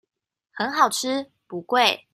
[0.51, 2.05] 很好吃不貴